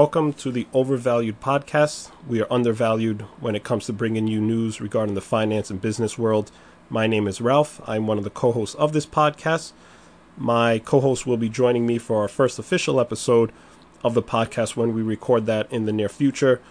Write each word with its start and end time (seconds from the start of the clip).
Welcome 0.00 0.32
to 0.32 0.50
the 0.50 0.66
Overvalued 0.72 1.42
Podcast. 1.42 2.10
We 2.26 2.40
are 2.40 2.50
undervalued 2.50 3.20
when 3.38 3.54
it 3.54 3.64
comes 3.64 3.84
to 3.84 3.92
bringing 3.92 4.28
you 4.28 4.40
news 4.40 4.80
regarding 4.80 5.14
the 5.14 5.20
finance 5.20 5.68
and 5.68 5.78
business 5.78 6.16
world. 6.16 6.50
My 6.88 7.06
name 7.06 7.28
is 7.28 7.42
Ralph. 7.42 7.82
I'm 7.86 8.06
one 8.06 8.16
of 8.16 8.24
the 8.24 8.30
co 8.30 8.50
hosts 8.50 8.74
of 8.76 8.94
this 8.94 9.04
podcast. 9.04 9.72
My 10.38 10.78
co 10.78 11.00
host 11.02 11.26
will 11.26 11.36
be 11.36 11.50
joining 11.50 11.86
me 11.86 11.98
for 11.98 12.22
our 12.22 12.28
first 12.28 12.58
official 12.58 12.98
episode 12.98 13.52
of 14.02 14.14
the 14.14 14.22
podcast 14.22 14.74
when 14.74 14.94
we 14.94 15.02
record 15.02 15.44
that 15.44 15.70
in 15.70 15.84
the 15.84 15.92
near 15.92 16.08
future. 16.08 16.62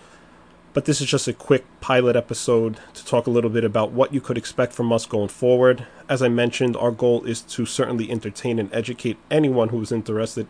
But 0.73 0.85
this 0.85 0.99
is 0.99 1.05
just 1.05 1.27
a 1.27 1.33
quick 1.33 1.65
pilot 1.81 2.15
episode 2.15 2.79
to 2.95 3.05
talk 3.05 3.27
a 3.27 3.31
little 3.31 3.51
bit 3.51 3.63
about 3.63 3.91
what 3.91 4.11
you 4.11 4.21
could 4.21 4.39
expect 4.39 4.73
from 4.73 4.91
us 4.91 5.05
going 5.05 5.29
forward. 5.29 5.85
As 6.09 6.23
I 6.23 6.29
mentioned, 6.29 6.75
our 6.75 6.91
goal 6.91 7.23
is 7.25 7.41
to 7.41 7.67
certainly 7.67 8.09
entertain 8.09 8.57
and 8.57 8.73
educate 8.73 9.17
anyone 9.29 9.69
who 9.69 9.83
is 9.83 9.91
interested 9.91 10.47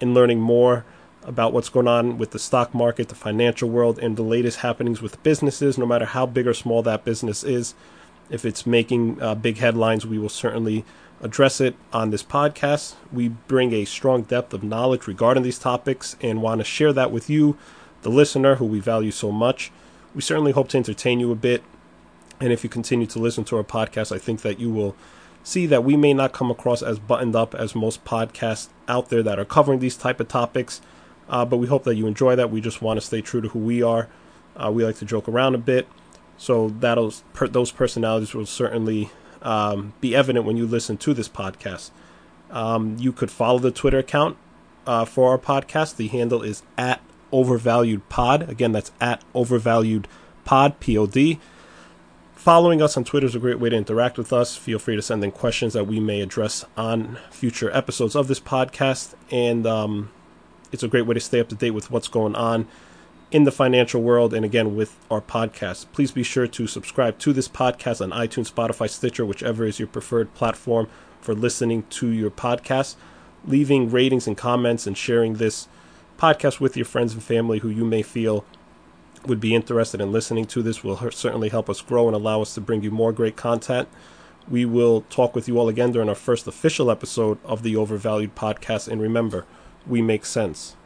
in 0.00 0.14
learning 0.14 0.40
more 0.40 0.86
about 1.26 1.52
what's 1.52 1.68
going 1.68 1.88
on 1.88 2.18
with 2.18 2.30
the 2.30 2.38
stock 2.38 2.72
market, 2.72 3.08
the 3.08 3.14
financial 3.14 3.68
world, 3.68 3.98
and 3.98 4.16
the 4.16 4.22
latest 4.22 4.60
happenings 4.60 5.02
with 5.02 5.22
businesses, 5.22 5.76
no 5.76 5.84
matter 5.84 6.06
how 6.06 6.24
big 6.24 6.46
or 6.46 6.54
small 6.54 6.82
that 6.82 7.04
business 7.04 7.42
is. 7.44 7.74
If 8.30 8.44
it's 8.44 8.64
making 8.64 9.20
uh, 9.20 9.34
big 9.34 9.58
headlines, 9.58 10.06
we 10.06 10.18
will 10.18 10.28
certainly 10.28 10.84
address 11.20 11.60
it 11.60 11.74
on 11.92 12.10
this 12.10 12.22
podcast. 12.22 12.94
We 13.12 13.28
bring 13.28 13.72
a 13.72 13.84
strong 13.84 14.22
depth 14.22 14.54
of 14.54 14.62
knowledge 14.62 15.06
regarding 15.06 15.42
these 15.42 15.58
topics 15.58 16.16
and 16.20 16.42
want 16.42 16.60
to 16.60 16.64
share 16.64 16.92
that 16.92 17.10
with 17.10 17.28
you, 17.28 17.56
the 18.02 18.10
listener, 18.10 18.56
who 18.56 18.64
we 18.64 18.80
value 18.80 19.10
so 19.10 19.32
much. 19.32 19.72
We 20.14 20.20
certainly 20.20 20.52
hope 20.52 20.68
to 20.68 20.76
entertain 20.76 21.20
you 21.20 21.32
a 21.32 21.36
bit. 21.36 21.62
And 22.38 22.52
if 22.52 22.62
you 22.62 22.70
continue 22.70 23.06
to 23.06 23.18
listen 23.18 23.44
to 23.44 23.56
our 23.56 23.64
podcast, 23.64 24.14
I 24.14 24.18
think 24.18 24.42
that 24.42 24.60
you 24.60 24.70
will 24.70 24.94
see 25.42 25.66
that 25.66 25.84
we 25.84 25.96
may 25.96 26.12
not 26.12 26.32
come 26.32 26.50
across 26.50 26.82
as 26.82 26.98
buttoned 26.98 27.36
up 27.36 27.54
as 27.54 27.74
most 27.74 28.04
podcasts 28.04 28.68
out 28.88 29.08
there 29.08 29.22
that 29.22 29.38
are 29.38 29.44
covering 29.44 29.78
these 29.78 29.96
type 29.96 30.20
of 30.20 30.28
topics. 30.28 30.80
Uh, 31.28 31.44
but 31.44 31.56
we 31.56 31.66
hope 31.66 31.84
that 31.84 31.96
you 31.96 32.06
enjoy 32.06 32.36
that. 32.36 32.50
We 32.50 32.60
just 32.60 32.80
want 32.80 33.00
to 33.00 33.06
stay 33.06 33.20
true 33.20 33.40
to 33.40 33.48
who 33.48 33.58
we 33.58 33.82
are. 33.82 34.08
Uh, 34.56 34.70
we 34.70 34.84
like 34.84 34.96
to 34.98 35.04
joke 35.04 35.28
around 35.28 35.54
a 35.54 35.58
bit, 35.58 35.86
so 36.38 36.68
that'll 36.80 37.12
per- 37.34 37.48
those 37.48 37.70
personalities 37.70 38.34
will 38.34 38.46
certainly 38.46 39.10
um, 39.42 39.92
be 40.00 40.14
evident 40.16 40.46
when 40.46 40.56
you 40.56 40.66
listen 40.66 40.96
to 40.98 41.12
this 41.12 41.28
podcast. 41.28 41.90
Um, 42.50 42.96
you 42.98 43.12
could 43.12 43.30
follow 43.30 43.58
the 43.58 43.70
Twitter 43.70 43.98
account 43.98 44.36
uh, 44.86 45.04
for 45.04 45.30
our 45.30 45.38
podcast. 45.38 45.96
The 45.96 46.08
handle 46.08 46.42
is 46.42 46.62
at 46.78 47.00
overvalued 47.32 48.08
pod. 48.08 48.48
Again, 48.48 48.72
that's 48.72 48.92
at 49.00 49.22
overvalued 49.34 50.06
pod 50.44 50.80
p 50.80 50.96
o 50.96 51.06
d. 51.06 51.38
Following 52.34 52.80
us 52.80 52.96
on 52.96 53.02
Twitter 53.02 53.26
is 53.26 53.34
a 53.34 53.40
great 53.40 53.58
way 53.58 53.68
to 53.70 53.76
interact 53.76 54.16
with 54.16 54.32
us. 54.32 54.56
Feel 54.56 54.78
free 54.78 54.94
to 54.94 55.02
send 55.02 55.24
in 55.24 55.32
questions 55.32 55.72
that 55.72 55.88
we 55.88 55.98
may 55.98 56.20
address 56.20 56.64
on 56.76 57.18
future 57.30 57.70
episodes 57.72 58.14
of 58.14 58.28
this 58.28 58.38
podcast, 58.38 59.14
and 59.32 59.66
um, 59.66 60.10
it's 60.76 60.82
a 60.82 60.88
great 60.88 61.06
way 61.06 61.14
to 61.14 61.20
stay 61.20 61.40
up 61.40 61.48
to 61.48 61.54
date 61.54 61.70
with 61.70 61.90
what's 61.90 62.06
going 62.06 62.34
on 62.34 62.68
in 63.30 63.44
the 63.44 63.50
financial 63.50 64.02
world 64.02 64.34
and 64.34 64.44
again 64.44 64.76
with 64.76 64.98
our 65.10 65.22
podcast. 65.22 65.86
Please 65.92 66.12
be 66.12 66.22
sure 66.22 66.46
to 66.46 66.66
subscribe 66.66 67.18
to 67.18 67.32
this 67.32 67.48
podcast 67.48 68.02
on 68.02 68.10
iTunes, 68.10 68.52
Spotify, 68.52 68.90
Stitcher, 68.90 69.24
whichever 69.24 69.64
is 69.64 69.78
your 69.78 69.88
preferred 69.88 70.34
platform 70.34 70.86
for 71.18 71.34
listening 71.34 71.84
to 71.88 72.08
your 72.08 72.30
podcast. 72.30 72.94
Leaving 73.46 73.90
ratings 73.90 74.26
and 74.26 74.36
comments 74.36 74.86
and 74.86 74.98
sharing 74.98 75.34
this 75.34 75.66
podcast 76.18 76.60
with 76.60 76.76
your 76.76 76.84
friends 76.84 77.14
and 77.14 77.22
family 77.22 77.60
who 77.60 77.70
you 77.70 77.86
may 77.86 78.02
feel 78.02 78.44
would 79.24 79.40
be 79.40 79.54
interested 79.54 79.98
in 79.98 80.12
listening 80.12 80.44
to 80.44 80.62
this 80.62 80.84
will 80.84 81.10
certainly 81.10 81.48
help 81.48 81.70
us 81.70 81.80
grow 81.80 82.06
and 82.06 82.14
allow 82.14 82.42
us 82.42 82.52
to 82.54 82.60
bring 82.60 82.82
you 82.82 82.90
more 82.90 83.12
great 83.12 83.34
content. 83.34 83.88
We 84.46 84.66
will 84.66 85.06
talk 85.08 85.34
with 85.34 85.48
you 85.48 85.58
all 85.58 85.70
again 85.70 85.92
during 85.92 86.10
our 86.10 86.14
first 86.14 86.46
official 86.46 86.90
episode 86.90 87.38
of 87.44 87.62
the 87.62 87.76
Overvalued 87.76 88.34
podcast. 88.34 88.88
And 88.88 89.00
remember, 89.00 89.46
we 89.88 90.02
make 90.02 90.24
sense. 90.26 90.76